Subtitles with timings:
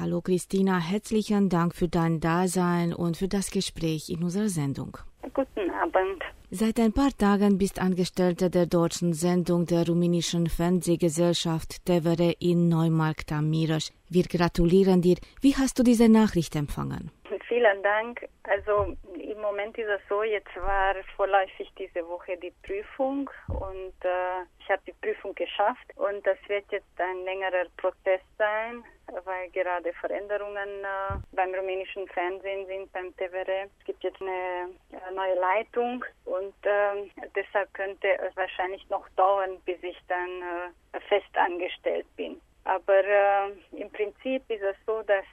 [0.00, 4.98] Hallo Christina, herzlichen Dank für dein Dasein und für das Gespräch in unserer Sendung.
[5.32, 6.20] Guten Abend.
[6.50, 13.30] Seit ein paar Tagen bist Angestellte der deutschen Sendung der rumänischen Fernsehgesellschaft TVR in Neumarkt
[13.30, 13.92] am Mirasch.
[14.08, 15.18] Wir gratulieren dir.
[15.42, 17.12] Wie hast du diese Nachricht empfangen?
[17.46, 18.26] Vielen Dank.
[18.42, 18.96] Also
[19.68, 24.80] Moment ist es so, jetzt war vorläufig diese Woche die Prüfung und äh, ich habe
[24.86, 28.82] die Prüfung geschafft und das wird jetzt ein längerer Prozess sein,
[29.24, 33.68] weil gerade Veränderungen äh, beim rumänischen Fernsehen sind, beim TVR.
[33.78, 39.60] Es gibt jetzt eine äh, neue Leitung und äh, deshalb könnte es wahrscheinlich noch dauern,
[39.66, 42.40] bis ich dann äh, fest angestellt bin.
[42.64, 45.26] Aber äh, im Prinzip ist es so, dass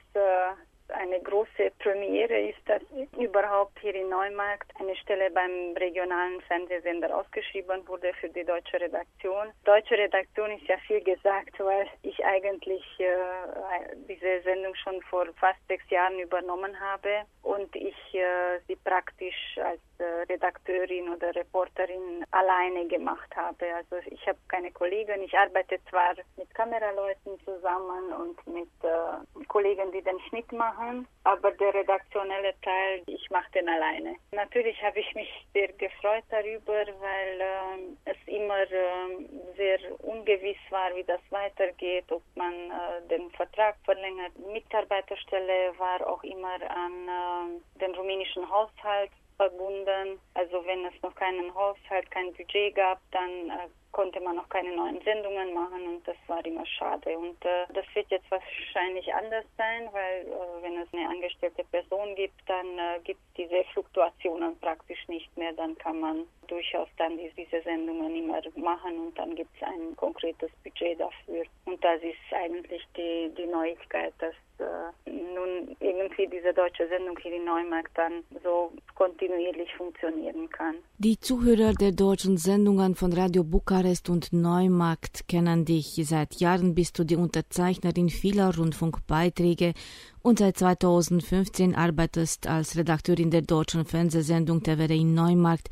[0.96, 2.82] eine große Premiere ist, dass
[3.18, 9.48] überhaupt hier in Neumarkt eine Stelle beim regionalen Fernsehsender ausgeschrieben wurde für die deutsche Redaktion.
[9.64, 15.60] Deutsche Redaktion ist ja viel gesagt, weil ich eigentlich äh, diese Sendung schon vor fast
[15.68, 23.34] sechs Jahren übernommen habe und ich äh, sie praktisch als Redakteurin oder Reporterin alleine gemacht
[23.34, 23.66] habe.
[23.74, 25.22] Also ich habe keine Kollegen.
[25.22, 31.52] Ich arbeite zwar mit Kameraleuten zusammen und mit äh, Kollegen, die den Schnitt machen, aber
[31.52, 34.16] der redaktionelle Teil, ich mache den alleine.
[34.32, 40.94] Natürlich habe ich mich sehr gefreut darüber, weil äh, es immer äh, sehr ungewiss war,
[40.94, 44.32] wie das weitergeht, ob man äh, den Vertrag verlängert.
[44.52, 50.18] Mitarbeiterstelle war auch immer an äh, den rumänischen Haushalt verbunden.
[50.34, 54.76] Also wenn es noch keinen Haushalt, kein Budget gab, dann äh, konnte man noch keine
[54.76, 57.16] neuen Sendungen machen und das war immer schade.
[57.16, 62.14] Und äh, das wird jetzt wahrscheinlich anders sein, weil äh, wenn es eine angestellte Person
[62.14, 65.54] gibt, dann äh, gibt es diese Fluktuationen praktisch nicht mehr.
[65.54, 70.50] Dann kann man durchaus dann diese Sendungen immer machen und dann gibt es ein konkretes
[70.62, 71.44] Budget dafür.
[71.64, 77.34] Und das ist eigentlich die, die Neuigkeit, dass äh, nun irgendwie diese deutsche Sendung hier
[77.34, 80.76] in Neumarkt dann so kontinuierlich funktionieren kann.
[80.98, 86.00] Die Zuhörer der deutschen Sendungen von Radio Bukarest und Neumarkt kennen dich.
[86.04, 89.74] Seit Jahren bist du die Unterzeichnerin vieler Rundfunkbeiträge
[90.22, 95.68] und seit 2015 arbeitest als Redakteurin der deutschen Fernsehsendung TVR in Neumarkt.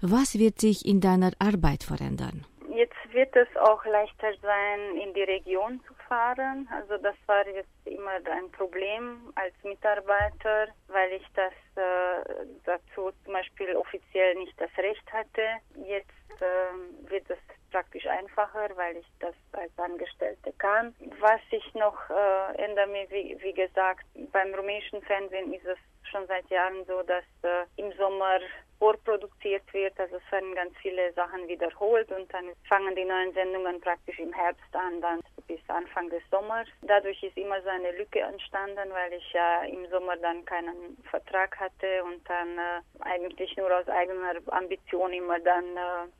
[0.00, 2.46] Was wird sich in deiner Arbeit verändern?
[2.74, 6.68] Jetzt wird es auch leichter sein, in die Region zu fahren.
[6.72, 13.32] Also das war jetzt immer ein Problem als Mitarbeiter, weil ich das äh, dazu zum
[13.32, 15.42] Beispiel offiziell nicht das Recht hatte.
[15.76, 16.10] Jetzt
[16.40, 17.38] äh, wird es
[17.70, 20.94] praktisch einfacher, weil ich das als Angestellte kann.
[21.20, 26.48] Was ich noch äh, ändere, wie, wie gesagt, beim rumänischen Fernsehen ist es schon seit
[26.50, 28.40] Jahren so, dass äh, im Sommer
[28.78, 29.98] vorproduziert wird.
[29.98, 34.32] Also es werden ganz viele Sachen wiederholt und dann fangen die neuen Sendungen praktisch im
[34.32, 36.68] Herbst an, dann bis Anfang des Sommers.
[36.82, 41.58] Dadurch ist immer so eine Lücke entstanden, weil ich ja im Sommer dann keinen Vertrag
[41.58, 45.64] hatte und dann äh, eigentlich nur aus eigener Ambition immer dann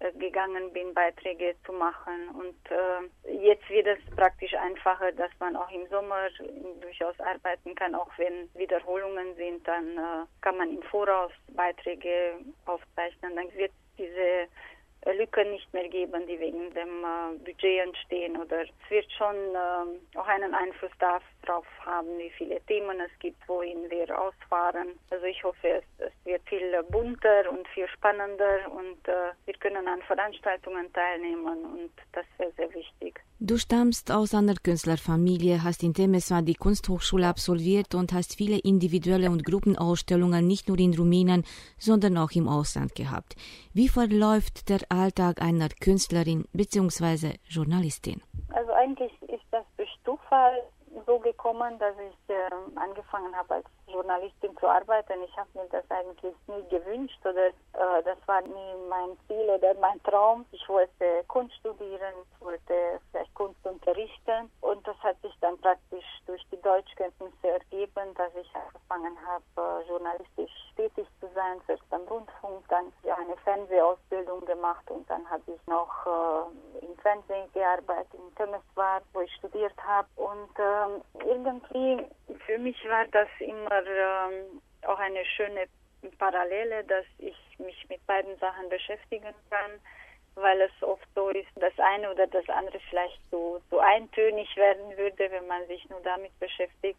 [0.00, 2.30] äh, gegangen bin, Beiträge zu machen.
[2.30, 6.28] Und äh, jetzt wird es praktisch einfacher, dass man auch im Sommer
[6.80, 13.36] durchaus arbeiten kann, auch wenn Wiederholungen sind, dann äh, kann man im Voraus Beiträge aufzeichnen.
[13.36, 14.48] Dann wird diese
[15.16, 18.36] Lücken nicht mehr geben, die wegen dem äh, Budget entstehen.
[18.36, 21.22] Oder es wird schon äh, auch einen Einfluss darauf
[21.84, 24.88] haben, wie viele Themen es gibt, wohin wir ausfahren.
[25.10, 29.86] Also ich hoffe, es, es wird viel bunter und viel spannender und äh, wir können
[29.88, 33.20] an Veranstaltungen teilnehmen und das wäre sehr wichtig.
[33.40, 39.30] Du stammst aus einer Künstlerfamilie, hast in Temeswar die Kunsthochschule absolviert und hast viele individuelle
[39.30, 41.44] und Gruppenausstellungen nicht nur in Rumänien,
[41.78, 43.36] sondern auch im Ausland gehabt.
[43.72, 47.34] Wie verläuft der Alltag einer Künstlerin bzw.
[47.48, 48.20] Journalistin?
[48.48, 50.62] Also eigentlich ist das durch Zufall
[51.32, 55.22] gekommen, dass ich äh, angefangen habe als Journalistin zu arbeiten.
[55.22, 59.74] Ich habe mir das eigentlich nie gewünscht oder äh, das war nie mein Ziel oder
[59.80, 60.44] mein Traum.
[60.52, 66.04] Ich wollte Kunst studieren, ich wollte vielleicht Kunst unterrichten und das hat sich dann praktisch
[66.26, 72.02] durch die Deutschkenntnisse ergeben, dass ich angefangen habe, äh, journalistisch tätig zu sein, zuerst am
[72.02, 78.34] Rundfunk, dann eine Fernsehausbildung gemacht und dann habe ich noch äh, im Fernsehen gearbeitet, in
[78.36, 82.06] Temeswar, wo ich studiert habe und ähm, irgendwie
[82.48, 85.66] für mich war das immer ähm, auch eine schöne
[86.18, 89.72] Parallele, dass ich mich mit beiden Sachen beschäftigen kann,
[90.34, 94.96] weil es oft so ist, das eine oder das andere vielleicht so, so eintönig werden
[94.96, 96.98] würde, wenn man sich nur damit beschäftigt.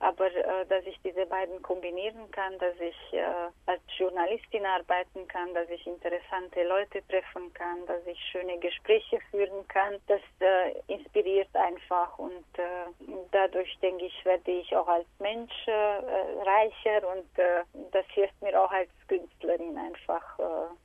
[0.00, 3.22] Aber äh, dass ich diese beiden kombinieren kann, dass ich äh,
[3.66, 9.68] als Journalistin arbeiten kann, dass ich interessante Leute treffen kann, dass ich schöne Gespräche führen
[9.68, 15.68] kann, das äh, inspiriert einfach und äh, dadurch denke ich, werde ich auch als Mensch
[15.68, 17.62] äh, reicher und äh,
[17.92, 20.38] das hilft mir auch als Künstlerin einfach.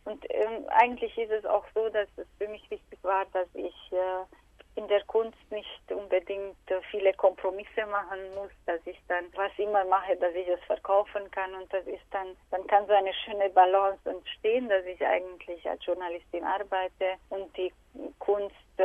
[0.05, 3.75] und ähm, eigentlich ist es auch so, dass es für mich wichtig war, dass ich
[4.75, 6.57] in der Kunst nicht unbedingt
[6.91, 11.53] viele Kompromisse machen muss, dass ich dann was immer mache, dass ich es verkaufen kann
[11.55, 15.85] und das ist dann, dann kann so eine schöne Balance entstehen, dass ich eigentlich als
[15.85, 17.71] Journalistin arbeite und die
[18.19, 18.83] Kunst äh,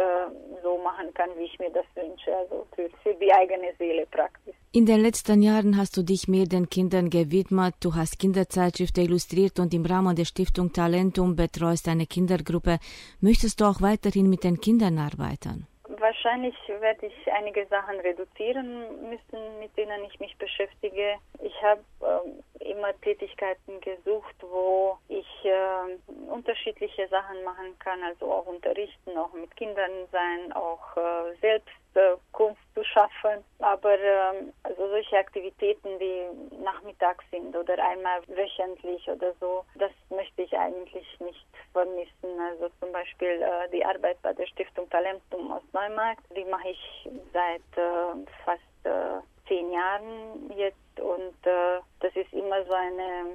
[0.63, 4.55] so machen kann, wie ich mir das wünsche, also für, für die eigene Seele praktisch.
[4.73, 9.59] In den letzten Jahren hast du dich mehr den Kindern gewidmet, du hast Kinderzeitschriften illustriert
[9.59, 12.79] und im Rahmen der Stiftung Talentum betreust eine Kindergruppe.
[13.21, 15.67] Möchtest du auch weiterhin mit den Kindern arbeiten?
[16.11, 21.15] Wahrscheinlich werde ich einige Sachen reduzieren müssen, mit denen ich mich beschäftige.
[21.41, 28.47] Ich habe ähm, immer Tätigkeiten gesucht, wo ich äh, unterschiedliche Sachen machen kann, also auch
[28.47, 33.45] unterrichten, auch mit Kindern sein, auch äh, selbst äh, Kunst zu schaffen.
[33.61, 40.43] Aber ähm, also solche Aktivitäten, die nachmittags sind oder einmal wöchentlich oder so, das möchte
[40.43, 42.41] ich eigentlich nicht vermissen.
[42.51, 47.09] Also zum Beispiel äh, die Arbeit bei der Stiftung Talentum aus Neumarkt, die mache ich
[47.33, 53.35] seit äh, fast äh, zehn Jahren jetzt und äh, das ist immer so eine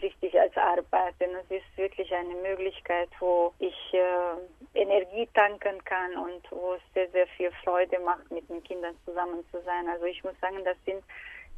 [0.00, 6.16] wichtig als Arbeit, denn es ist wirklich eine Möglichkeit, wo ich äh, Energie tanken kann
[6.16, 9.88] und wo es sehr sehr viel Freude macht, mit den Kindern zusammen zu sein.
[9.88, 11.02] Also ich muss sagen, das sind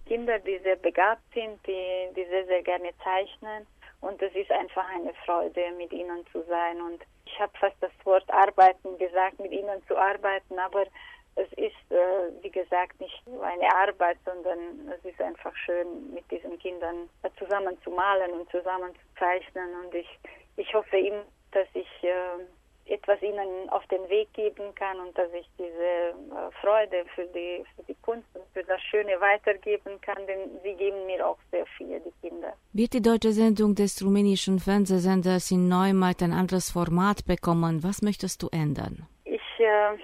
[0.06, 3.66] Kinder, die sehr begabt sind, die, die sehr sehr gerne zeichnen
[4.00, 6.80] und es ist einfach eine Freude, mit ihnen zu sein.
[6.80, 10.86] Und ich habe fast das Wort arbeiten gesagt, mit ihnen zu arbeiten, aber
[11.34, 16.58] es ist, äh, wie gesagt, nicht eine Arbeit, sondern es ist einfach schön, mit diesen
[16.58, 19.74] Kindern zusammen zu malen und zusammen zu zeichnen.
[19.84, 20.18] Und ich,
[20.56, 21.22] ich hoffe ihm,
[21.52, 22.44] dass ich äh,
[22.88, 27.64] etwas ihnen auf den Weg geben kann und dass ich diese äh, Freude für die,
[27.74, 31.66] für die Kunst und für das Schöne weitergeben kann, denn sie geben mir auch sehr
[31.76, 32.52] viel, die Kinder.
[32.72, 37.82] Wird die deutsche Sendung des rumänischen Fernsehsenders in Neumarkt ein anderes Format bekommen?
[37.82, 39.06] Was möchtest du ändern?
[39.24, 39.98] Ich äh,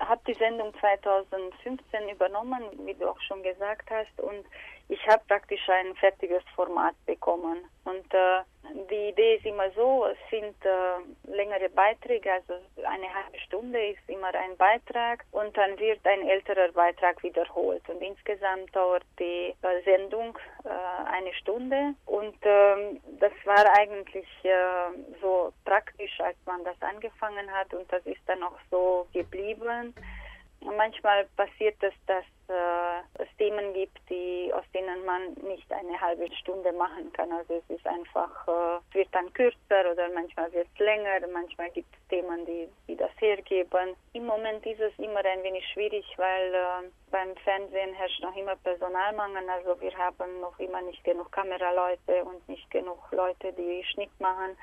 [0.00, 4.44] habe die Sendung 2015 übernommen, wie du auch schon gesagt hast, und
[4.88, 7.58] ich habe praktisch ein fertiges Format bekommen.
[7.84, 8.42] Und äh,
[8.90, 14.08] die Idee ist immer so, es sind äh, längere Beiträge, also eine halbe Stunde ist
[14.08, 17.82] immer ein Beitrag und dann wird ein älterer Beitrag wiederholt.
[17.88, 20.68] Und insgesamt dauert die äh, Sendung äh,
[21.10, 21.94] eine Stunde.
[22.06, 28.04] Und ähm, das war eigentlich äh, so praktisch, als man das angefangen hat und das
[28.06, 29.94] ist dann auch so geblieben.
[30.64, 36.30] Manchmal passiert es, dass äh, es Themen gibt, die, aus denen man nicht eine halbe
[36.36, 37.30] Stunde machen kann.
[37.32, 41.94] Also es ist einfach, äh, wird dann kürzer oder manchmal wird es länger, manchmal gibt
[41.94, 43.94] es Themen, die, die das hergeben.
[44.12, 48.56] Im Moment ist es immer ein wenig schwierig, weil äh, beim Fernsehen herrscht noch immer
[48.56, 49.48] Personalmangel.
[49.48, 54.56] Also wir haben noch immer nicht genug Kameraleute und nicht genug Leute, die Schnitt machen.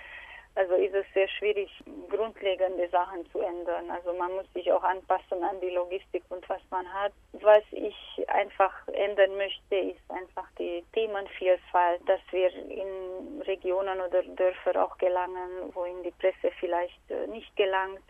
[0.55, 1.69] Also ist es sehr schwierig,
[2.09, 3.89] grundlegende Sachen zu ändern.
[3.89, 7.13] Also man muss sich auch anpassen an die Logistik und was man hat.
[7.33, 7.95] Was ich
[8.27, 15.71] einfach ändern möchte, ist einfach die Themenvielfalt, dass wir in Regionen oder Dörfer auch gelangen,
[15.73, 18.01] wo in die Presse vielleicht äh, nicht gelangt.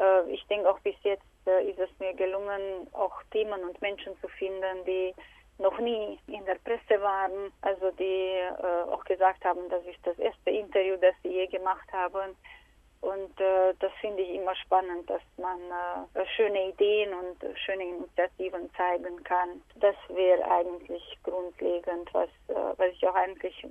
[0.00, 4.18] Äh, ich denke auch bis jetzt äh, ist es mir gelungen, auch Themen und Menschen
[4.20, 5.14] zu finden, die
[5.58, 10.18] noch nie in der Presse waren, also die äh, auch gesagt haben, das ist das
[10.18, 12.36] erste Interview, das sie je gemacht haben.
[13.00, 15.58] Und äh, das finde ich immer spannend, dass man
[16.14, 19.62] äh, schöne Ideen und schöne Initiativen zeigen kann.
[19.76, 23.64] Das wäre eigentlich grundlegend, was, äh, was ich auch eigentlich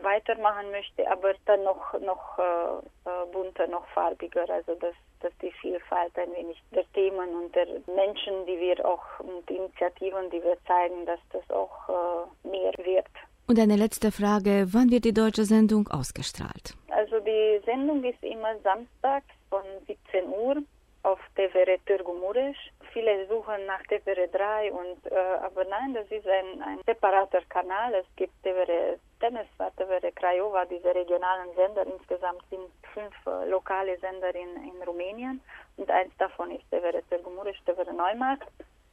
[0.00, 4.48] weitermachen möchte, aber dann noch, noch äh, äh, bunter, noch farbiger.
[4.48, 9.04] Also dass, dass die Vielfalt ein wenig der Themen und der Menschen, die wir auch
[9.20, 13.06] und Initiativen, die wir zeigen, dass das auch mehr wird.
[13.48, 16.74] Und eine letzte Frage, wann wird die deutsche Sendung ausgestrahlt?
[16.88, 20.56] Also die Sendung ist immer samstags von 17 Uhr
[21.04, 22.56] auf TVR Târgu Mureș.
[22.92, 25.14] Viele suchen nach TVR 3 und äh,
[25.46, 27.94] aber nein, das ist ein, ein separater Kanal.
[27.94, 31.86] Es gibt TVR Temesvar, TVR Craiova, diese regionalen Sender.
[31.86, 35.40] Insgesamt sind fünf äh, lokale Sender in, in Rumänien
[35.76, 37.30] und eins davon ist TVR Târgu
[37.64, 38.48] TVR Neumarkt.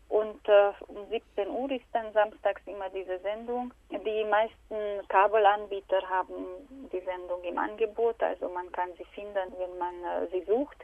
[0.10, 3.74] Und äh, um 17 Uhr ist dann samstags immer diese Sendung.
[3.90, 6.46] Die meisten Kabelanbieter haben
[6.92, 10.78] die Sendung im Angebot, also man kann sie finden, wenn man äh, sie sucht.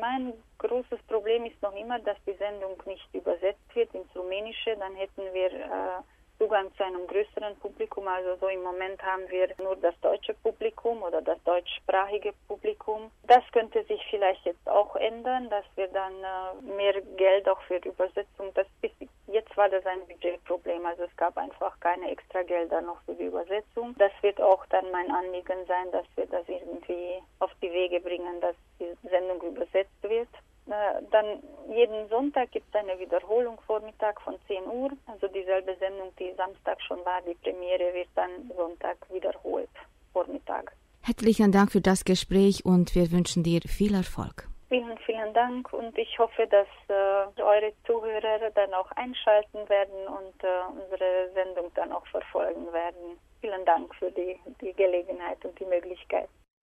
[0.00, 4.76] mein großes Problem ist noch immer, dass die Sendung nicht übersetzt wird ins Rumänische.
[4.76, 6.02] Dann hätten wir äh,
[6.42, 8.08] Zugang zu einem größeren Publikum.
[8.08, 13.12] Also so im Moment haben wir nur das deutsche Publikum oder das deutschsprachige Publikum.
[13.28, 17.76] Das könnte sich vielleicht jetzt auch ändern, dass wir dann äh, mehr Geld auch für
[17.76, 18.90] Übersetzung, das bis
[19.28, 23.26] jetzt war das ein Budgetproblem, also es gab einfach keine extra Gelder noch für die
[23.26, 23.94] Übersetzung.
[23.98, 28.40] Das wird auch dann mein Anliegen sein, dass wir das irgendwie auf die Wege bringen,
[28.40, 30.28] dass die Sendung übersetzt wird.
[30.66, 34.90] Dann jeden Sonntag gibt es eine Wiederholung Vormittag von 10 Uhr.
[35.06, 35.74] Also dieselbe
[36.22, 39.74] die Samstag schon war, die Premiere wird dann Sonntag wiederholt
[40.12, 40.72] Vormittag.
[41.02, 44.48] Herzlichen Dank für das Gespräch und wir wünschen dir viel Erfolg.
[44.68, 50.36] Vielen, vielen Dank und ich hoffe, dass äh, eure Zuhörer dann auch einschalten werden und
[50.44, 53.18] äh, unsere Sendung dann auch verfolgen werden.
[53.40, 56.28] Vielen Dank für die, die Gelegenheit und die Möglichkeit.